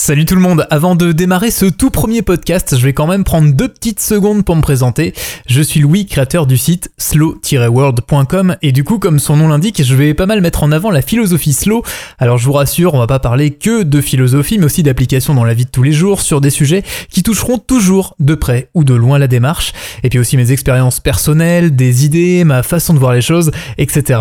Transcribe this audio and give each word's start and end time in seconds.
Salut 0.00 0.26
tout 0.26 0.36
le 0.36 0.40
monde, 0.40 0.64
avant 0.70 0.94
de 0.94 1.10
démarrer 1.10 1.50
ce 1.50 1.66
tout 1.66 1.90
premier 1.90 2.22
podcast, 2.22 2.76
je 2.78 2.84
vais 2.84 2.92
quand 2.92 3.08
même 3.08 3.24
prendre 3.24 3.52
deux 3.52 3.66
petites 3.66 3.98
secondes 3.98 4.44
pour 4.44 4.54
me 4.54 4.62
présenter. 4.62 5.12
Je 5.48 5.60
suis 5.60 5.80
Louis, 5.80 6.06
créateur 6.06 6.46
du 6.46 6.56
site 6.56 6.92
slow-world.com 6.98 8.56
et 8.62 8.70
du 8.70 8.84
coup 8.84 9.00
comme 9.00 9.18
son 9.18 9.36
nom 9.36 9.48
l'indique, 9.48 9.82
je 9.82 9.94
vais 9.96 10.14
pas 10.14 10.26
mal 10.26 10.40
mettre 10.40 10.62
en 10.62 10.70
avant 10.70 10.92
la 10.92 11.02
philosophie 11.02 11.52
slow. 11.52 11.82
Alors 12.20 12.38
je 12.38 12.44
vous 12.44 12.52
rassure, 12.52 12.94
on 12.94 12.98
va 12.98 13.08
pas 13.08 13.18
parler 13.18 13.50
que 13.50 13.82
de 13.82 14.00
philosophie 14.00 14.58
mais 14.58 14.66
aussi 14.66 14.84
d'applications 14.84 15.34
dans 15.34 15.44
la 15.44 15.52
vie 15.52 15.64
de 15.64 15.70
tous 15.70 15.82
les 15.82 15.92
jours 15.92 16.20
sur 16.20 16.40
des 16.40 16.50
sujets 16.50 16.84
qui 17.10 17.24
toucheront 17.24 17.58
toujours 17.58 18.14
de 18.20 18.36
près 18.36 18.70
ou 18.74 18.84
de 18.84 18.94
loin 18.94 19.18
la 19.18 19.26
démarche 19.26 19.72
et 20.04 20.10
puis 20.10 20.20
aussi 20.20 20.36
mes 20.36 20.52
expériences 20.52 21.00
personnelles, 21.00 21.74
des 21.74 22.04
idées, 22.04 22.44
ma 22.44 22.62
façon 22.62 22.94
de 22.94 23.00
voir 23.00 23.14
les 23.14 23.20
choses, 23.20 23.50
etc. 23.78 24.20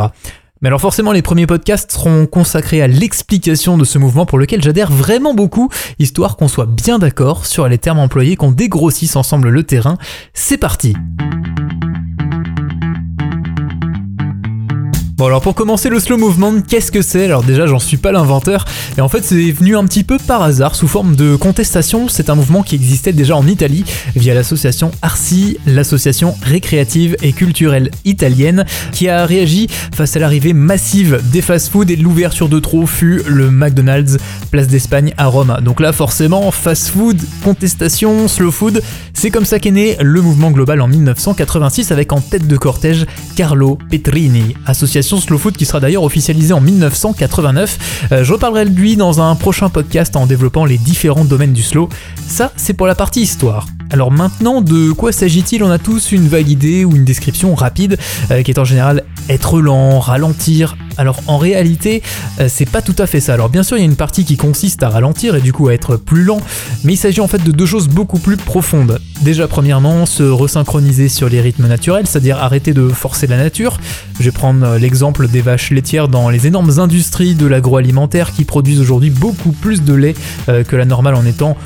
Mais 0.62 0.68
alors 0.68 0.82
forcément 0.82 1.12
les 1.12 1.22
premiers 1.22 1.48
podcasts 1.48 1.92
seront 1.92 2.26
consacrés 2.26 2.82
à 2.82 2.88
l'explication 2.88 3.78
de 3.78 3.86
ce 3.86 3.98
mouvement 3.98 4.26
pour 4.26 4.40
lequel 4.40 4.62
j'adhère 4.64 4.92
vraiment 4.92 5.34
beaucoup, 5.34 5.70
histoire 6.00 6.38
qu'on 6.38 6.48
soit 6.48 6.66
bien 6.66 7.00
d'accord 7.00 7.46
sur 7.46 7.68
les 7.68 7.78
termes 7.78 8.00
employés, 8.00 8.36
qu'on 8.36 8.52
dégrossisse 8.52 9.16
ensemble 9.16 9.50
le 9.50 9.64
terrain. 9.64 9.98
C'est 10.34 10.58
parti 10.58 10.96
Bon 15.18 15.26
alors 15.26 15.42
pour 15.42 15.56
commencer 15.56 15.90
le 15.90 16.00
slow 16.00 16.16
movement, 16.16 16.62
qu'est-ce 16.62 16.92
que 16.92 17.02
c'est? 17.02 17.26
Alors 17.26 17.42
déjà 17.42 17.66
j'en 17.66 17.80
suis 17.80 17.98
pas 17.98 18.12
l'inventeur, 18.12 18.66
et 19.00 19.02
en 19.02 19.10
fait 19.10 19.24
c'est 19.24 19.50
venu 19.50 19.76
un 19.76 19.84
petit 19.86 20.04
peu 20.04 20.20
par 20.20 20.44
hasard 20.44 20.76
sous 20.76 20.88
forme 20.88 21.16
de 21.16 21.36
contestation, 21.36 22.08
c'est 22.08 22.30
un 22.30 22.36
mouvement 22.36 22.62
qui 22.62 22.76
existait 22.76 23.14
déjà 23.14 23.36
en 23.36 23.48
Italie 23.48 23.84
via 24.16 24.36
l'association 24.36 24.92
ARCI, 25.02 25.58
l'association 25.66 26.36
récréative 26.44 27.16
et 27.24 27.34
culturelle 27.34 27.90
italienne, 28.06 28.64
qui 28.92 29.10
a 29.10 29.26
réagi 29.26 29.66
face 29.92 30.16
à 30.16 30.20
l'arrivée 30.20 30.54
massive 30.54 31.20
des 31.32 31.42
fast-food 31.42 31.90
et 31.90 31.96
l'ouverture 31.96 32.48
de 32.48 32.60
trop 32.60 32.86
fut 32.86 33.24
le 33.26 33.50
McDonald's 33.50 34.20
Place 34.52 34.68
d'Espagne 34.68 35.16
à 35.18 35.26
Rome. 35.26 35.58
Donc 35.64 35.80
là 35.80 35.94
forcément 35.94 36.52
fast-food, 36.52 37.20
contestation, 37.44 38.28
slow 38.28 38.52
food, 38.52 38.84
c'est 39.20 39.32
comme 39.32 39.46
ça 39.46 39.58
qu'est 39.58 39.72
né 39.72 39.98
le 40.00 40.22
mouvement 40.22 40.52
global 40.52 40.80
en 40.80 40.88
1986 40.88 41.92
avec 41.92 42.14
en 42.14 42.22
tête 42.22 42.46
de 42.46 42.56
cortège 42.56 43.08
Carlo 43.36 43.80
Petrini, 43.90 44.54
association 44.68 45.20
Slow 45.20 45.40
Food 45.40 45.58
qui 45.58 45.66
sera 45.66 45.80
d'ailleurs 45.80 46.04
officialisé 46.04 46.54
en 46.54 46.62
1989. 46.62 48.10
Euh, 48.12 48.24
je 48.24 48.34
reparlerai 48.34 48.66
de 48.66 48.80
lui 48.80 48.96
dans 48.96 49.20
un 49.20 49.34
prochain 49.34 49.70
podcast 49.70 50.16
en 50.16 50.28
développant 50.28 50.66
les 50.66 50.78
différents 50.78 51.26
domaines 51.26 51.54
du 51.54 51.64
slow. 51.64 51.90
Ça, 52.28 52.52
c'est 52.58 52.74
pour 52.74 52.86
la 52.86 52.94
partie 52.94 53.22
histoire. 53.22 53.66
Alors 53.90 54.12
maintenant, 54.12 54.62
de 54.62 54.92
quoi 54.92 55.12
s'agit-il? 55.12 55.64
On 55.64 55.72
a 55.72 55.80
tous 55.80 56.12
une 56.12 56.28
vague 56.28 56.50
idée 56.50 56.86
ou 56.86 56.96
une 56.96 57.04
description 57.04 57.56
rapide 57.56 57.98
euh, 58.30 58.44
qui 58.44 58.52
est 58.52 58.60
en 58.60 58.66
général 58.66 59.04
être 59.30 59.60
lent, 59.60 60.00
ralentir. 60.00 60.78
Alors 60.98 61.22
en 61.28 61.38
réalité, 61.38 62.02
euh, 62.40 62.48
c'est 62.50 62.70
pas 62.70 62.82
tout 62.82 62.96
à 62.98 63.08
fait 63.08 63.20
ça. 63.20 63.34
Alors 63.34 63.50
bien 63.50 63.64
sûr, 63.64 63.78
il 63.78 63.82
y 63.82 63.84
a 63.84 63.86
une 63.86 63.96
partie 63.96 64.26
qui 64.26 64.38
consiste 64.38 64.84
à 64.84 64.90
ralentir 64.90 65.36
et 65.36 65.42
du 65.42 65.54
coup 65.54 65.68
à 65.68 65.74
être 65.74 65.98
plus 65.98 66.24
lent, 66.24 66.42
mais 66.84 66.94
il 66.94 66.98
s'agit 66.98 67.22
en 67.22 67.28
fait 67.28 67.44
de 67.44 67.52
deux 67.52 67.66
choses 67.66 67.88
beaucoup 67.88 68.20
plus 68.20 68.38
profondes. 68.38 69.00
Déjà 69.22 69.48
premièrement, 69.48 70.06
se 70.06 70.24
resynchroniser 70.24 71.10
sur 71.10 71.30
les 71.30 71.42
rythmes 71.42 71.68
naturels, 71.68 72.08
c'est-à-dire 72.08 72.38
arrêter 72.38 72.74
de 72.74 72.88
forcer 72.90 73.28
la 73.28 73.38
nature. 73.38 73.80
Je 74.20 74.26
vais 74.26 74.32
prendre 74.32 74.66
euh, 74.66 74.80
l'exemple 74.80 75.28
des 75.28 75.42
vaches 75.42 75.72
laitières 75.72 76.08
dans 76.08 76.30
les 76.30 76.48
énormes 76.48 76.80
industries 76.80 77.36
de 77.36 77.46
l'agroalimentaire 77.46 78.34
qui 78.34 78.44
produisent 78.44 78.80
aujourd'hui 78.80 79.10
beaucoup 79.10 79.52
plus 79.52 79.84
de 79.84 79.94
lait 79.94 80.16
que 80.48 80.76
la 80.76 80.86
normale 80.86 81.16
en 81.16 81.26
étant 81.26 81.58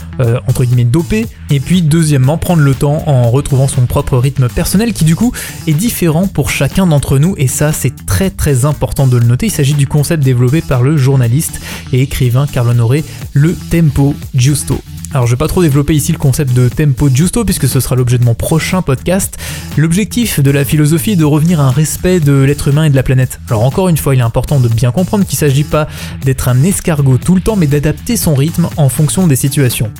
entre 0.47 0.63
guillemets 0.63 0.85
dopé. 0.85 1.27
Et 1.53 1.59
puis 1.59 1.81
deuxièmement, 1.81 2.37
prendre 2.37 2.61
le 2.61 2.73
temps 2.73 3.03
en 3.07 3.29
retrouvant 3.29 3.67
son 3.67 3.85
propre 3.85 4.17
rythme 4.17 4.47
personnel 4.47 4.93
qui 4.93 5.03
du 5.03 5.17
coup 5.17 5.33
est 5.67 5.73
différent 5.73 6.25
pour 6.25 6.49
chacun 6.49 6.87
d'entre 6.87 7.19
nous 7.19 7.35
et 7.37 7.49
ça 7.49 7.73
c'est 7.73 7.93
très 8.05 8.29
très 8.29 8.63
important 8.63 9.05
de 9.05 9.17
le 9.17 9.25
noter. 9.25 9.47
Il 9.47 9.51
s'agit 9.51 9.73
du 9.73 9.85
concept 9.85 10.23
développé 10.23 10.61
par 10.61 10.81
le 10.81 10.95
journaliste 10.95 11.59
et 11.91 12.01
écrivain 12.01 12.47
Carlo 12.47 12.71
Honoré, 12.71 13.03
le 13.33 13.53
tempo 13.53 14.15
giusto. 14.33 14.79
Alors 15.13 15.27
je 15.27 15.31
vais 15.31 15.37
pas 15.37 15.49
trop 15.49 15.61
développer 15.61 15.93
ici 15.93 16.13
le 16.13 16.17
concept 16.17 16.53
de 16.53 16.69
tempo 16.69 17.09
giusto 17.09 17.43
puisque 17.43 17.67
ce 17.67 17.81
sera 17.81 17.97
l'objet 17.97 18.17
de 18.17 18.23
mon 18.23 18.33
prochain 18.33 18.81
podcast. 18.81 19.37
L'objectif 19.75 20.39
de 20.39 20.51
la 20.51 20.63
philosophie 20.63 21.11
est 21.11 21.15
de 21.17 21.25
revenir 21.25 21.59
à 21.59 21.65
un 21.65 21.71
respect 21.71 22.21
de 22.21 22.31
l'être 22.31 22.69
humain 22.69 22.85
et 22.85 22.89
de 22.89 22.95
la 22.95 23.03
planète. 23.03 23.41
Alors 23.49 23.63
encore 23.63 23.89
une 23.89 23.97
fois, 23.97 24.15
il 24.15 24.19
est 24.19 24.23
important 24.23 24.61
de 24.61 24.69
bien 24.69 24.91
comprendre 24.91 25.25
qu'il 25.25 25.37
s'agit 25.37 25.65
pas 25.65 25.89
d'être 26.23 26.47
un 26.47 26.63
escargot 26.63 27.17
tout 27.17 27.35
le 27.35 27.41
temps 27.41 27.57
mais 27.57 27.67
d'adapter 27.67 28.15
son 28.15 28.35
rythme 28.35 28.69
en 28.77 28.87
fonction 28.87 29.27
des 29.27 29.35
situations. 29.35 29.91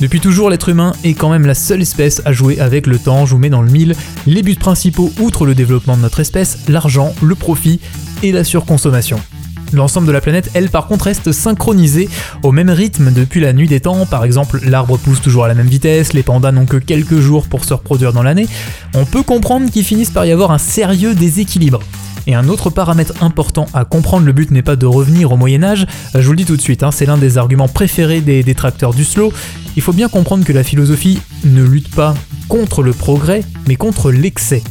Depuis 0.00 0.20
toujours, 0.20 0.48
l'être 0.48 0.68
humain 0.68 0.92
est 1.02 1.14
quand 1.14 1.28
même 1.28 1.44
la 1.44 1.54
seule 1.54 1.82
espèce 1.82 2.22
à 2.24 2.32
jouer 2.32 2.60
avec 2.60 2.86
le 2.86 2.98
temps. 2.98 3.26
Je 3.26 3.32
vous 3.32 3.40
mets 3.40 3.50
dans 3.50 3.62
le 3.62 3.70
mille 3.70 3.96
les 4.26 4.42
buts 4.42 4.54
principaux, 4.54 5.12
outre 5.20 5.44
le 5.44 5.56
développement 5.56 5.96
de 5.96 6.02
notre 6.02 6.20
espèce, 6.20 6.58
l'argent, 6.68 7.12
le 7.20 7.34
profit 7.34 7.80
et 8.22 8.30
la 8.30 8.44
surconsommation. 8.44 9.18
L'ensemble 9.72 10.06
de 10.06 10.12
la 10.12 10.20
planète, 10.20 10.50
elle, 10.54 10.70
par 10.70 10.86
contre, 10.86 11.06
reste 11.06 11.32
synchronisée 11.32 12.08
au 12.44 12.52
même 12.52 12.70
rythme 12.70 13.12
depuis 13.12 13.40
la 13.40 13.52
nuit 13.52 13.66
des 13.66 13.80
temps. 13.80 14.06
Par 14.06 14.24
exemple, 14.24 14.60
l'arbre 14.64 14.96
pousse 14.98 15.20
toujours 15.20 15.44
à 15.44 15.48
la 15.48 15.54
même 15.54 15.66
vitesse, 15.66 16.12
les 16.12 16.22
pandas 16.22 16.52
n'ont 16.52 16.64
que 16.64 16.76
quelques 16.76 17.18
jours 17.18 17.48
pour 17.48 17.64
se 17.64 17.74
reproduire 17.74 18.12
dans 18.12 18.22
l'année. 18.22 18.46
On 18.94 19.04
peut 19.04 19.24
comprendre 19.24 19.70
qu'il 19.70 19.84
finisse 19.84 20.10
par 20.10 20.24
y 20.24 20.32
avoir 20.32 20.52
un 20.52 20.58
sérieux 20.58 21.14
déséquilibre. 21.14 21.80
Et 22.28 22.34
un 22.34 22.46
autre 22.48 22.68
paramètre 22.68 23.14
important 23.22 23.66
à 23.72 23.86
comprendre, 23.86 24.26
le 24.26 24.32
but 24.32 24.50
n'est 24.50 24.62
pas 24.62 24.76
de 24.76 24.84
revenir 24.84 25.32
au 25.32 25.38
Moyen 25.38 25.62
Âge, 25.64 25.86
je 26.14 26.20
vous 26.20 26.32
le 26.32 26.36
dis 26.36 26.44
tout 26.44 26.58
de 26.58 26.60
suite, 26.60 26.82
hein, 26.82 26.90
c'est 26.90 27.06
l'un 27.06 27.16
des 27.16 27.38
arguments 27.38 27.68
préférés 27.68 28.20
des 28.20 28.42
détracteurs 28.42 28.92
du 28.92 29.02
slow, 29.02 29.32
il 29.76 29.82
faut 29.82 29.94
bien 29.94 30.10
comprendre 30.10 30.44
que 30.44 30.52
la 30.52 30.62
philosophie 30.62 31.20
ne 31.44 31.62
lutte 31.62 31.94
pas 31.94 32.14
contre 32.48 32.82
le 32.82 32.92
progrès, 32.92 33.44
mais 33.66 33.76
contre 33.76 34.12
l'excès. 34.12 34.62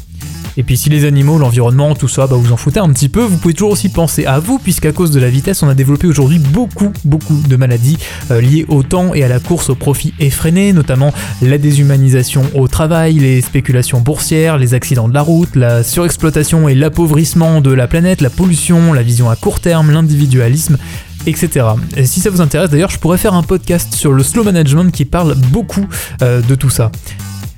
Et 0.57 0.63
puis 0.63 0.75
si 0.75 0.90
les 0.90 1.06
animaux, 1.06 1.38
l'environnement, 1.38 1.94
tout 1.94 2.07
ça, 2.07 2.25
bah 2.25 2.35
vous 2.35 2.51
en 2.51 2.57
foutez 2.57 2.79
un 2.79 2.90
petit 2.90 3.09
peu, 3.09 3.22
vous 3.22 3.38
pouvez 3.38 3.53
toujours 3.53 3.72
aussi 3.72 3.90
penser 3.90 4.25
à 4.25 4.40
vous, 4.40 4.57
puisqu'à 4.57 4.91
cause 4.91 5.12
de 5.12 5.19
la 5.19 5.29
vitesse, 5.29 5.62
on 5.62 5.69
a 5.69 5.75
développé 5.75 6.07
aujourd'hui 6.07 6.40
beaucoup, 6.40 6.91
beaucoup 7.06 7.40
de 7.47 7.56
maladies 7.56 7.97
euh, 8.31 8.41
liées 8.41 8.66
au 8.68 8.81
temps 8.81 9.13
et 9.13 9.23
à 9.23 9.28
la 9.28 9.40
course 9.40 9.69
au 9.69 9.75
profit 9.75 10.16
effréné, 10.19 10.73
notamment 10.73 11.13
la 11.44 11.59
déshumanisation 11.59 12.44
au 12.56 12.68
travail, 12.68 13.19
les 13.19 13.41
spéculations 13.41 14.01
boursières, 14.01 14.57
les 14.57 14.73
accidents 14.73 15.07
de 15.07 15.13
la 15.13 15.22
route, 15.22 15.56
la 15.56 15.84
surexploitation 15.84 16.68
et 16.68 16.74
l'appauvrissement 16.74 17.62
de 17.62 17.72
la 17.72 17.88
planète, 17.88 18.22
la 18.22 18.31
pollution, 18.31 18.94
la 18.94 19.03
vision 19.03 19.29
à 19.29 19.35
court 19.35 19.59
terme, 19.59 19.91
l'individualisme, 19.91 20.78
etc. 21.28 21.68
Et 21.95 22.06
si 22.07 22.19
ça 22.19 22.31
vous 22.31 22.41
intéresse 22.41 22.72
d'ailleurs, 22.72 22.89
je 22.89 22.97
pourrais 22.97 23.19
faire 23.19 23.35
un 23.35 23.44
podcast 23.44 23.94
sur 23.94 24.12
le 24.12 24.24
slow 24.24 24.44
management 24.44 24.91
qui 24.91 25.06
parle 25.06 25.35
beaucoup 25.35 25.85
euh, 26.24 26.41
de 26.41 26.56
tout 26.56 26.72
ça. 26.72 26.91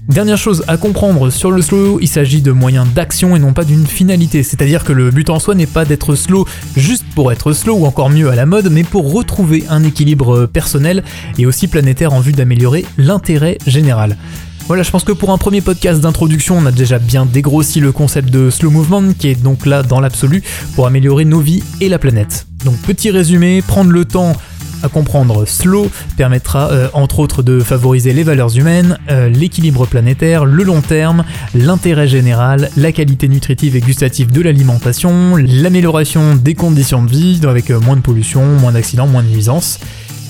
Dernière 0.10 0.40
chose 0.40 0.64
à 0.68 0.78
comprendre 0.78 1.30
sur 1.30 1.52
le 1.52 1.62
slow, 1.62 2.00
il 2.02 2.08
s'agit 2.08 2.42
de 2.42 2.52
moyens 2.52 2.88
d'action 2.96 3.36
et 3.36 3.40
non 3.40 3.54
pas 3.54 3.64
d'une 3.64 3.86
finalité. 3.86 4.42
C'est-à-dire 4.42 4.84
que 4.84 4.92
le 4.92 5.12
but 5.12 5.30
en 5.30 5.38
soi 5.38 5.54
n'est 5.54 5.68
pas 5.68 5.86
d'être 5.86 6.16
slow 6.16 6.48
juste 6.76 7.06
pour 7.14 7.32
être 7.32 7.54
slow 7.54 7.76
ou 7.76 7.86
encore 7.86 8.10
mieux 8.10 8.28
à 8.32 8.36
la 8.36 8.48
mode, 8.48 8.72
mais 8.72 8.84
pour 8.84 9.14
retrouver 9.14 9.66
un 9.70 9.84
équilibre 9.84 10.48
personnel 10.48 11.04
et 11.38 11.46
aussi 11.46 11.68
planétaire 11.68 12.12
en 12.12 12.22
vue 12.22 12.32
d'améliorer 12.32 12.86
l'intérêt 12.98 13.60
général. 13.68 14.18
Voilà, 14.66 14.82
je 14.82 14.90
pense 14.90 15.04
que 15.04 15.12
pour 15.12 15.30
un 15.30 15.38
premier 15.38 15.62
podcast 15.62 16.02
d'introduction, 16.02 16.58
on 16.58 16.66
a 16.66 16.72
déjà 16.72 16.98
bien 16.98 17.28
dégrossi 17.28 17.80
le 17.80 17.92
concept 17.92 18.32
de 18.32 18.50
slow 18.50 18.72
movement 18.72 19.14
qui 19.14 19.28
est 19.28 19.40
donc 19.40 19.68
là 19.68 19.84
dans 19.84 20.00
l'absolu 20.00 20.42
pour 20.74 20.88
améliorer 20.88 21.26
nos 21.26 21.40
vies 21.40 21.62
et 21.82 21.90
la 21.90 22.00
planète. 22.00 22.48
Donc 22.66 22.78
petit 22.82 23.12
résumé, 23.12 23.62
prendre 23.62 23.92
le 23.92 24.06
temps 24.06 24.36
à 24.84 24.90
comprendre 24.90 25.46
slow 25.46 25.90
permettra 26.18 26.72
euh, 26.72 26.88
entre 26.94 27.20
autres 27.20 27.44
de 27.44 27.60
favoriser 27.60 28.14
les 28.14 28.24
valeurs 28.24 28.58
humaines, 28.58 28.98
euh, 29.10 29.30
l'équilibre 29.30 29.86
planétaire, 29.86 30.46
le 30.46 30.64
long 30.64 30.82
terme, 30.82 31.24
l'intérêt 31.54 32.08
général, 32.08 32.70
la 32.78 32.92
qualité 32.92 33.28
nutritive 33.28 33.76
et 33.76 33.82
gustative 33.82 34.32
de 34.32 34.42
l'alimentation, 34.42 35.36
l'amélioration 35.36 36.36
des 36.36 36.56
conditions 36.56 37.04
de 37.04 37.12
vie 37.12 37.40
avec 37.48 37.70
euh, 37.70 37.80
moins 37.80 37.96
de 37.96 38.02
pollution, 38.02 38.46
moins 38.46 38.72
d'accidents, 38.72 39.08
moins 39.08 39.24
de 39.24 39.30
nuisances. 39.30 39.80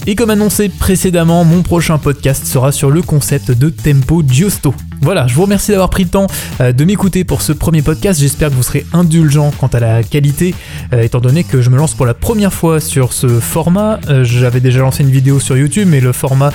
Et 0.08 0.16
comme 0.16 0.30
annoncé 0.30 0.70
précédemment, 0.70 1.44
mon 1.44 1.62
prochain 1.62 1.98
podcast 1.98 2.46
sera 2.46 2.72
sur 2.72 2.90
le 2.90 3.02
concept 3.02 3.52
de 3.52 3.70
tempo 3.70 4.24
giusto. 4.28 4.74
Voilà, 5.02 5.28
je 5.28 5.34
vous 5.34 5.44
remercie 5.44 5.72
d'avoir 5.72 5.90
pris 5.90 6.04
le 6.04 6.10
temps 6.10 6.28
euh, 6.60 6.74
de 6.74 6.84
m'écouter 6.84 7.24
pour 7.24 7.42
ce 7.42 7.54
premier 7.54 7.82
podcast. 7.82 8.20
J'espère 8.20 8.50
que 8.50 8.56
vous 8.56 8.64
serez 8.64 8.86
indulgent 8.92 9.52
quant 9.58 9.68
à 9.68 9.80
la 9.80 10.04
qualité, 10.04 10.54
euh, 10.94 11.02
étant 11.02 11.20
donné 11.20 11.44
que 11.44 11.62
je 11.62 11.70
me 11.70 11.78
lance 11.78 11.94
pour 11.94 12.06
la 12.06 12.14
première 12.14 12.54
fois 12.54 12.80
sur 12.80 13.14
ce 13.14 13.28
format. 13.40 14.00
Euh, 14.10 14.24
j'avais 14.26 14.60
déjà 14.60 14.80
lancé 14.80 15.04
une 15.04 15.10
vidéo 15.10 15.40
sur 15.40 15.58
YouTube, 15.58 15.88
mais 15.90 16.02
le 16.02 16.12
format 16.12 16.52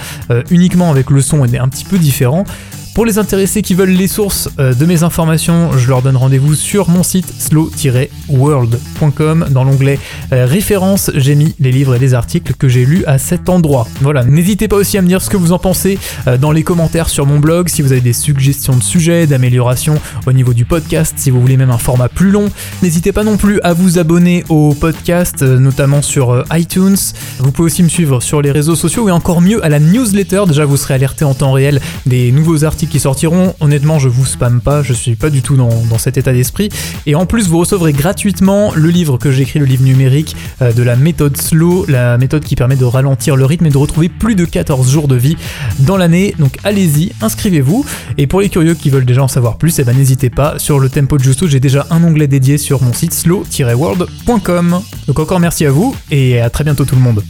uniquement 0.51 0.91
avec 0.91 1.11
le 1.11 1.21
son 1.21 1.45
est 1.45 1.59
un 1.59 1.69
petit 1.69 1.85
peu 1.85 1.99
différent. 1.99 2.45
Pour 2.95 3.05
les 3.05 3.19
intéressés 3.19 3.61
qui 3.63 3.75
veulent 3.75 3.91
les 3.91 4.07
sources 4.07 4.49
euh, 4.61 4.73
de 4.73 4.87
mes 4.87 5.03
informations, 5.03 5.77
je 5.77 5.89
leur 5.89 6.01
donne 6.01 6.17
rendez-vous 6.17 6.55
sur 6.55 6.89
mon 6.89 7.03
site 7.03 7.27
slow-world.com. 7.41 9.47
Dans 9.51 9.65
l'onglet 9.65 9.99
euh, 10.33 10.47
références, 10.47 11.11
j'ai 11.17 11.35
mis 11.35 11.57
les 11.59 11.73
livres 11.73 11.97
et 11.97 11.99
les 11.99 12.15
articles 12.15 12.55
que 12.55 12.69
j'ai 12.69 12.87
lus 12.87 13.05
à 13.07 13.19
cet 13.19 13.49
endroit. 13.49 13.89
Voilà, 14.01 14.23
n'hésitez 14.23 14.69
pas 14.69 14.77
aussi 14.77 14.97
à 14.97 15.03
me 15.03 15.09
dire 15.09 15.23
ce 15.23 15.29
que 15.29 15.37
vous 15.37 15.51
en 15.51 15.59
pensez 15.59 15.99
euh, 16.29 16.39
dans 16.39 16.53
les 16.53 16.63
commentaires 16.63 17.09
sur 17.09 17.27
mon 17.27 17.41
blog, 17.41 17.69
si 17.69 17.83
vous 17.83 17.91
avez 17.91 18.01
des 18.01 18.13
suggestions 18.13 18.77
de 18.77 18.83
sujets, 18.83 19.27
d'amélioration 19.27 20.01
au 20.29 20.33
niveau 20.33 20.55
du 20.55 20.65
podcast, 20.65 21.15
si 21.17 21.33
vous 21.33 21.41
voulez 21.41 21.57
même 21.57 21.73
un 21.73 21.79
format 21.79 22.09
plus 22.09 22.31
long. 22.31 22.49
N'hésitez 22.85 23.11
pas 23.11 23.25
non 23.25 23.37
plus 23.37 23.61
à 23.63 23.73
vous 23.73 23.99
abonner 23.99 24.45
au 24.49 24.73
podcast, 24.73 25.43
notamment 25.43 26.01
sur 26.01 26.45
iTunes. 26.53 26.95
Vous 27.41 27.51
pouvez 27.51 27.67
aussi 27.67 27.83
me 27.83 27.89
suivre 27.89 28.23
sur 28.23 28.41
les 28.41 28.53
réseaux 28.53 28.77
sociaux 28.77 29.09
et 29.09 29.13
encore 29.13 29.41
mieux 29.41 29.65
à 29.65 29.69
la 29.69 29.81
newsletter. 29.81 30.45
Déjà, 30.47 30.65
vous 30.65 30.77
serez 30.77 30.95
alerté 30.95 31.25
en 31.25 31.35
temps 31.35 31.51
réel 31.51 31.81
des 32.07 32.31
nouveaux 32.31 32.63
articles 32.63 32.84
qui 32.89 33.01
sortiront. 33.01 33.55
Honnêtement, 33.61 33.99
je 33.99 34.09
vous 34.09 34.27
spamme 34.27 34.61
pas, 34.61 34.83
je 34.83 34.93
suis 34.93 35.17
pas 35.17 35.31
du 35.31 35.43
tout 35.43 35.57
dans, 35.57 35.71
dans 35.91 35.99
cet 35.99 36.17
état 36.17 36.33
d'esprit. 36.33 36.69
Et 37.07 37.15
en 37.15 37.27
plus, 37.27 37.49
vous 37.49 37.59
recevrez 37.59 37.93
gratuitement 37.93 38.73
le 38.75 38.89
livre 38.89 39.19
que 39.19 39.31
j'écris, 39.31 39.59
le 39.59 39.65
livre 39.65 39.85
numérique 39.85 40.37
euh, 40.63 40.73
de 40.73 40.83
la 40.83 40.97
méthode 40.97 41.37
slow, 41.37 41.85
la 41.89 42.19
méthode 42.19 42.45
qui 42.45 42.57
permet 42.57 42.77
de 42.77 42.85
ralentir 42.85 43.37
le 43.37 43.45
rythme 43.45 43.67
et 43.67 43.71
de 43.71 43.79
retrouver 43.79 44.09
plus 44.09 44.35
de 44.35 44.45
14 44.45 44.91
jours 44.91 45.09
de 45.09 45.17
vie 45.17 45.37
dans 45.81 45.97
l'année. 45.97 46.35
Donc 46.39 46.57
allez-y, 46.65 47.13
inscrivez-vous. 47.21 47.85
Et 48.19 48.27
pour 48.27 48.41
les 48.41 48.49
curieux 48.49 48.75
qui 48.75 48.91
veulent 48.91 49.05
déjà 49.05 49.23
en 49.23 49.29
savoir 49.29 49.57
plus, 49.57 49.79
eh 49.79 49.85
ben, 49.85 49.97
n'hésitez 49.97 50.31
pas. 50.31 50.59
Sur 50.59 50.79
le 50.79 50.89
Tempo 50.89 51.19
de 51.19 51.23
Justo, 51.23 51.47
j'ai 51.47 51.61
déjà 51.61 51.87
un 51.91 52.03
onglet 52.05 52.27
dédié 52.27 52.59
sur 52.59 52.83
mon 52.83 52.93
site 52.93 53.15
slow-world.com. 53.15 54.81
Donc 55.07 55.19
encore 55.19 55.41
merci 55.41 55.67
à 55.67 55.71
vous 55.71 55.95
et 56.11 56.41
à 56.41 56.51
très 56.51 56.65
bientôt 56.65 56.85
tout 56.85 56.97
le 56.97 57.03
monde. 57.03 57.23